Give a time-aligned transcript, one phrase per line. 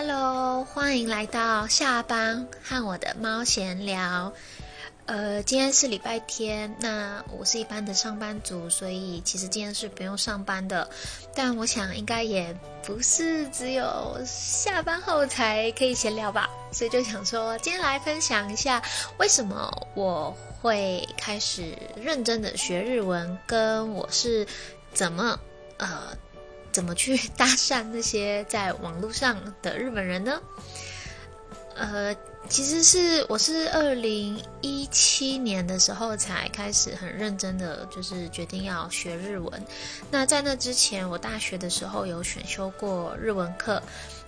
[0.00, 4.32] Hello，欢迎来到下班和我的猫闲聊。
[5.06, 10.88] 呃，今天是礼拜天，那我是一般的上班族，所以其实今天是不用上班的。
[11.34, 18.80] 但我想应该也不是只有下班后才可以闲聊吧，所以就想说今天来分享一下
[19.18, 24.46] 为什么我会开始认真的学日文，跟我是
[24.94, 25.36] 怎么
[25.78, 26.16] 呃
[26.78, 30.40] 怎么去 搭讪那些在网络上的日本人呢？
[31.74, 32.14] 呃。
[32.48, 39.62] 其实是我是二零一七年的时候才开始很认真的，就是决定要学日文。
[40.10, 43.82] 那在那之前，我大学的时候有选修过日文课。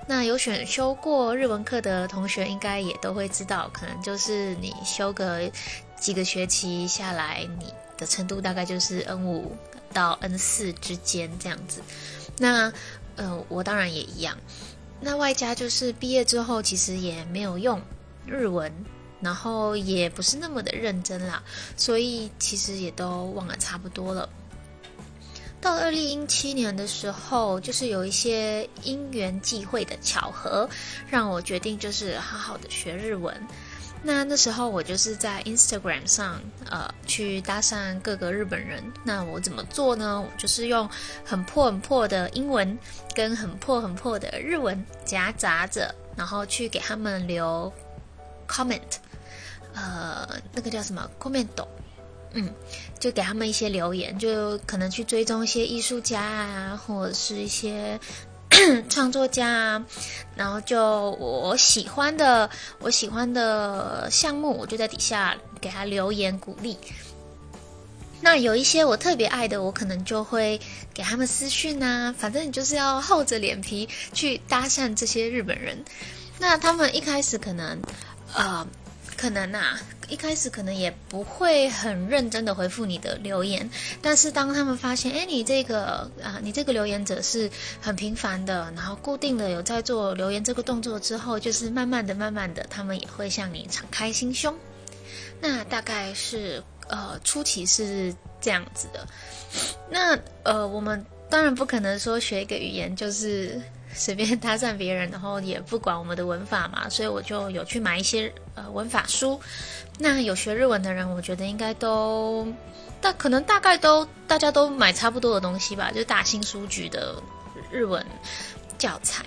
[0.06, 5.50] 那有选修过日文课的同学，应该也都会知道，可能就是你修个
[5.98, 9.56] 几个学期下来，你的程度大概就是 N 五
[9.94, 11.80] 到 N 四之间这样子。
[12.40, 12.72] 那
[13.16, 14.34] 呃，我当然也一样。
[14.98, 17.80] 那外加就是毕业之后，其实也没有用。
[18.26, 18.72] 日文，
[19.20, 21.42] 然后也不是那么的认真啦，
[21.76, 24.28] 所以其实也都忘了差不多了。
[25.60, 30.68] 到二零一七年的时候，就是有一些因缘际会的巧合，
[31.08, 33.34] 让我决定就是好好的学日文。
[34.02, 38.82] 那那时候我就是在 Instagram 上，呃，去搭讪各个日本人。
[39.04, 40.20] 那我怎么做呢？
[40.20, 40.88] 我就是用
[41.24, 42.78] 很破很破的英文
[43.14, 47.72] 跟很破很破的日文夹杂着，然后去给他们留。
[48.52, 48.80] comment，
[49.74, 51.46] 呃，那个叫什么 comment，
[52.32, 52.52] 嗯，
[52.98, 57.96] 就给他们一些留言，就可能去追踪一些艺术家啊，或者是一些
[58.88, 59.82] 创作家，
[60.36, 62.48] 然后就我喜欢的
[62.80, 66.76] 我喜欢的项目，我就在底下给他留言鼓励。
[68.20, 70.60] 那有一些我特别爱的，我可能就会
[70.92, 75.84] 给他们私讯啊，反正你就是要厚着脸皮去搭讪这些日本人。
[76.38, 77.80] 那他们一开始可能。
[78.32, 78.64] 呃，
[79.20, 83.68] 可能呐，一开始可能也不会很认真的回复你的留言，
[84.00, 87.50] 但是当他们发现，哎，你这个啊，你这个留言者是
[87.82, 94.56] 很频繁的，然后固定的有在做留言这个动作之后，就是慢慢的、慢慢的，他们也会向你敞开心胸。
[95.38, 99.06] 那大概是呃初期是这样子的。
[99.90, 103.60] 那呃，我们当然不可能说学一个语言就是。
[103.94, 109.40] 随便搭讪别人，然后也不管我们的文法嘛，所以我就有去买一些呃文法书。
[109.98, 112.46] 那有学日文的人，我觉得应该都，
[113.00, 117.20] 大可能大概都大家都买差不多的东西吧，就大新书局的
[117.70, 118.04] 日文
[118.78, 119.24] 教材。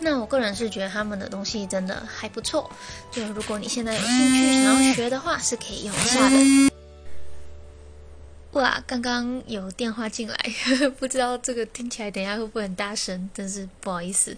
[0.00, 2.68] 那我个人是觉得他们的东西真的还不错，
[3.12, 6.36] 就如果你现在有兴趣想要学的话，是可以用一下的。
[8.52, 10.36] 哇，刚刚有电话进来，
[11.00, 14.36] 不知道这个听起来等下会不会很大声，真是不好意思。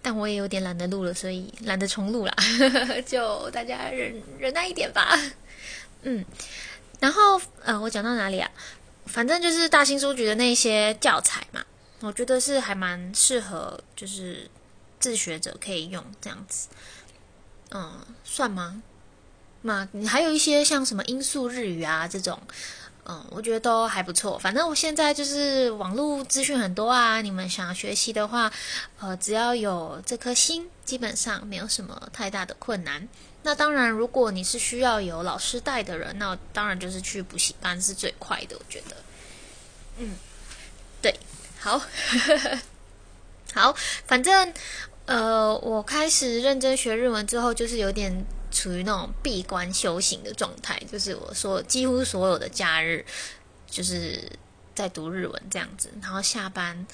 [0.00, 2.34] 但我也有点懒得录了，所以懒得重录啦，
[3.04, 5.14] 就大家忍忍耐一点吧。
[6.02, 6.24] 嗯，
[7.00, 8.50] 然后呃，我讲到哪里啊？
[9.04, 11.62] 反正就是大新书局的那些教材嘛，
[12.00, 14.48] 我觉得是还蛮适合，就是
[14.98, 16.68] 自学者可以用这样子。
[17.72, 18.82] 嗯，算吗？
[19.60, 22.40] 嘛你还有一些像什么音速日语啊这种。
[23.10, 24.38] 嗯，我觉得都还不错。
[24.38, 28.52] 反正我现在就是网络资讯很多啊，你们想学习的话，
[29.00, 33.08] 呃，只要有这颗心，基本上没有什么太大的困难。
[33.42, 38.56] 那当然，如果你是需要有老师带的人，那当然就是去补习班是最快的。
[38.56, 38.96] 我觉得，
[39.98, 40.14] 嗯，
[41.02, 41.18] 对，
[41.58, 41.82] 好，
[43.52, 43.74] 好，
[44.06, 44.54] 反正
[45.06, 48.24] 呃，我开始认真学日文之后，就是有点。
[48.50, 53.04] 处于那种闭关修行的状态，就是我说几乎所有的假日，
[53.68, 54.20] 就是
[54.74, 55.90] 在读日文这样子。
[56.02, 56.86] 然后下班，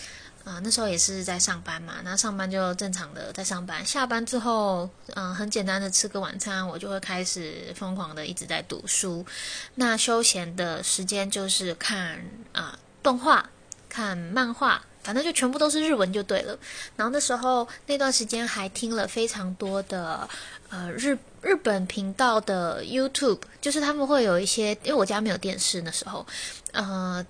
[0.44, 1.94] 啊，那时候也是在上班嘛。
[2.04, 9.24] 那上班就正常的在上班，下班之后，嗯，很简单的吃个晚餐，我就会开始疯狂的一直在读书。
[9.74, 13.48] 那休闲的时间就是看啊动画、
[13.88, 16.58] 看漫画，反正就全部都是日文就对了。
[16.96, 20.28] 然后那时候那段时间还听了非常多的。
[20.68, 26.26] 呃，日日本频道的 YouTube，就是他们会有一些，因为我家没有电视那时候，
[26.72, 27.24] 呃，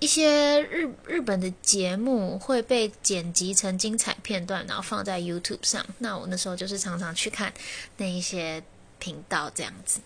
[0.00, 5.86] 一些日日本的节目会被剪辑成精彩片段，然后放在 YouTube 上。
[5.98, 7.52] 那我那时候就是常常去看
[7.96, 8.60] 那一些
[8.98, 10.00] 频道这样子。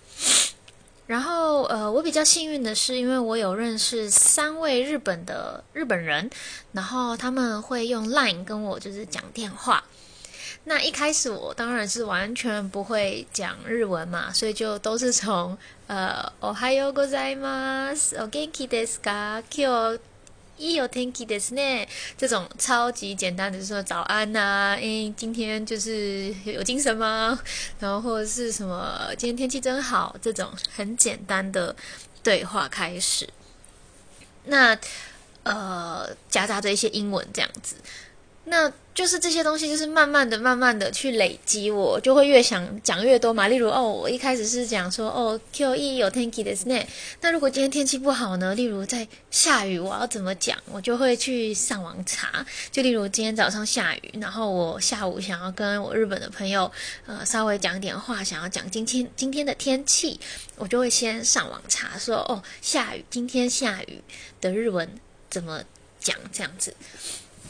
[1.11, 6.29] 然后，呃，我比较幸运的是，因为我有认识三位日本的日本人，
[6.73, 9.83] 然后他们会用 Line 跟我就是讲电话。
[10.65, 15.57] 那一开始我当然是完全不会讲日文嘛，所以就都是从
[15.87, 19.99] 呃，おはようございます、お元気ですか、今日
[20.58, 27.38] 一有天气的是呢，这种超级简单的说早安呐，诶，今天就是有精神吗？
[27.80, 31.74] 然后或者是什么今天天气真好，这种很简单的
[32.22, 33.28] 对话开始。
[34.44, 34.78] 那
[35.42, 37.74] 呃，夹杂着一些英文这样子。
[38.44, 43.48] 那就是这些东西，就是慢慢的、慢慢的去累积，我就会越想讲越多嘛。
[43.48, 46.86] 例如，哦，我一开始是讲说，哦，Q E 有天气的 s n
[47.20, 48.54] 那如果今天天气不好呢？
[48.54, 50.58] 例如在下雨，我要怎么讲？
[50.70, 52.44] 我就会去上网查。
[52.70, 56.70] 就例如今天早上下雨，然后我下午想要跟我日本的朋友，
[57.06, 60.20] 呃，稍微讲点话，想要讲今天今天的天气，
[60.56, 64.02] 我就会先上网查，说，哦，下雨，今天下雨
[64.40, 64.86] 的日文
[65.30, 65.62] 怎么
[66.00, 66.14] 讲？
[66.32, 66.74] 这样子，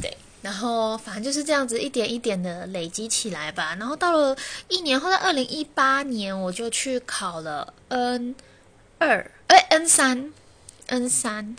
[0.00, 0.14] 对。
[0.42, 3.76] 然后反正就是这样子一点一点的累积起来吧。
[3.78, 4.36] 然后到了
[4.68, 8.34] 一年后，在二零一八年，我就去考了 N
[8.98, 10.32] 二，哎，N 三
[10.88, 11.56] ，N 三，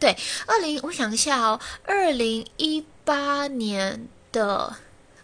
[0.00, 0.16] 对，
[0.46, 4.74] 二零，我想一下哦，二零一八年的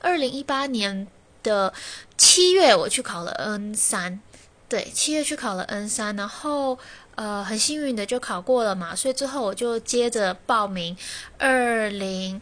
[0.01, 1.07] 二零一八年
[1.43, 1.73] 的
[2.19, 4.21] 七月，我去考了 N 三，
[4.69, 6.79] 对，七月去考了 N 三，然后
[7.15, 10.95] 呃，很幸运的就考过了嘛，所以之后我就接着报名
[11.39, 12.39] 二零。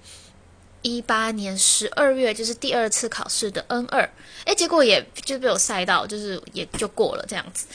[0.83, 4.09] 一八年十二月就是第二次考试的 N 二，
[4.45, 7.67] 哎，结果也就被我赛到，就是也就过了这样子。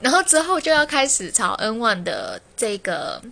[0.00, 3.22] 然后之后就要开始朝 N one 的这个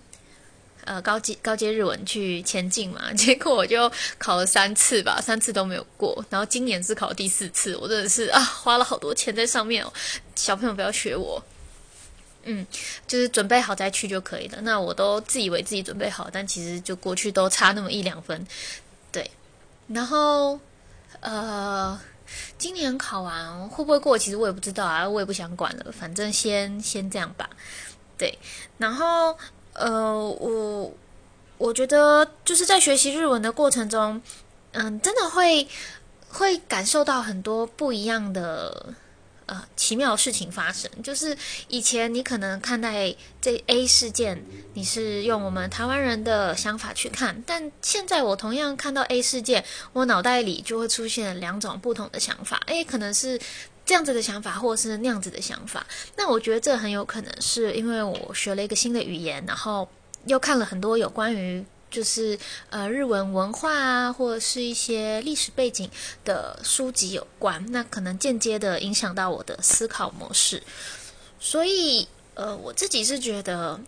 [0.85, 3.13] 呃高阶高阶日文去前进嘛。
[3.17, 6.23] 结果我就考了三次吧，三次都没有过。
[6.29, 9.91] 然后今年是考第四次，我真的是啊，花了好多钱在上面哦。
[10.35, 11.43] 小朋友不要学我，
[12.45, 12.65] 嗯，
[13.07, 14.59] 就是准备好再去就可以了。
[14.61, 18.45] 那我都自以为自己准备好，但其实就过去都差那么一两分。
[19.11, 19.31] 对，
[19.87, 20.59] 然后，
[21.21, 21.99] 呃，
[22.57, 24.17] 今年考完会不会过？
[24.17, 27.49] 其实我也不知道啊，我也不想管了，反正先先这样吧。
[28.17, 28.37] 对，
[28.77, 29.37] 然后，
[29.73, 30.91] 呃，我
[31.57, 34.21] 我觉得就是在学习日文的过程中，
[34.71, 35.67] 嗯，真的会
[36.29, 38.93] 会感受到很多不一样的。
[39.45, 41.37] 呃，奇妙事情发生，就是
[41.67, 44.43] 以前你可能看待这 A 事件，
[44.73, 52.61] 你是用我们台湾人的想法去看，但现在我同样看到 A 事件，我脑袋里就会出现两种不同的想法。
[52.67, 53.39] 诶，可能是
[53.85, 55.85] 这样子的想法，或是那样子的想法。
[56.15, 59.89] 那我觉得这很有可能是因为我学了一个新的语言，然后
[60.25, 61.63] 又看了很多有关于。
[61.93, 62.37] 就是
[62.71, 65.87] 呃日文文化啊，或者是一些历史背景
[66.25, 70.63] 的书籍有关，那可能间接的影响到我的思考模式。
[71.39, 73.79] 所以呃，我自己是觉得，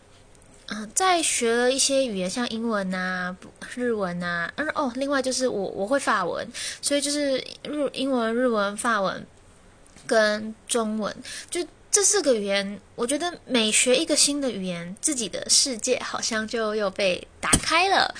[0.67, 3.35] 嗯，在学了一些语言，像英文啊、
[3.75, 6.47] 日文啊，嗯哦，另外就是我我会法文，
[6.81, 9.25] 所以就是日英文、日文、法文
[10.05, 11.13] 跟中文
[11.49, 11.65] 就。
[11.95, 18.13] 这四个语言，我觉得每学一个新的语言，自己的世界好像就又被打开了。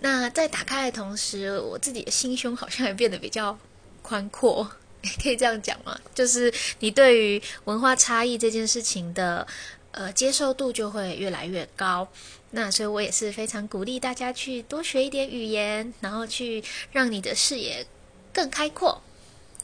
[0.00, 3.58] 那在打开的同时，我自己的心胸好像也变得比较
[4.00, 4.66] 宽阔，
[5.22, 6.00] 可以这样讲吗？
[6.14, 9.46] 就是你对于文化差异这件事情的
[9.90, 12.08] 呃接受度就会越来越高。
[12.52, 17.86] 那所以我也是非常鼓励大家去多学一点语言，然后去让你的视野
[18.32, 19.02] 更开阔。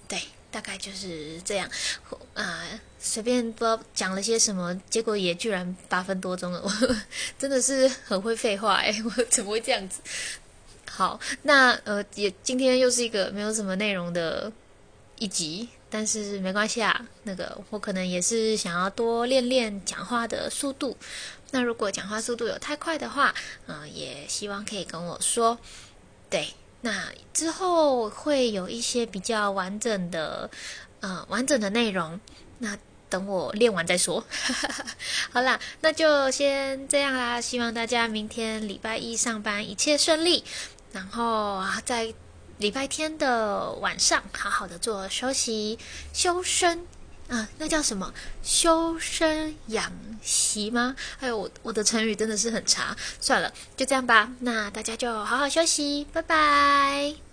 [0.06, 0.20] 对。
[0.50, 1.68] 大概就是这样，
[2.34, 2.62] 啊，
[3.06, 6.70] 随便不知道讲了些什么，结果也居然八分多钟了，我
[7.38, 10.00] 真的是很会废话哎， 我怎么会这样子？
[10.90, 14.50] 好，那呃，也今天又是一个没有什么内容的
[15.18, 20.96] 一集，但是没关系啊，那个我可能也是想要多练练讲话的速度，
[21.50, 23.34] 那如果讲话速度有太快的话，
[23.66, 25.58] 嗯，也希望可以跟我说，
[26.30, 26.48] 对。
[26.80, 30.50] 那之后会有一些比较完整的，
[31.00, 32.20] 呃，完整的内容。
[32.58, 32.76] 那
[33.14, 34.26] 等我练完再说。
[35.30, 37.40] 好啦，那就先这样啦。
[37.40, 40.42] 希望大家明天礼拜一上班一切顺利，
[40.90, 42.12] 然后啊，在
[42.58, 45.78] 礼拜天的晚上好好的做休息
[46.12, 46.88] 修身。
[47.28, 49.90] 啊，那叫什么修身养
[50.20, 50.96] 息吗？
[51.16, 54.32] 还有我我的成语真的是很差，算了，就这样吧。
[54.40, 57.23] 那大家就好好休息，拜拜。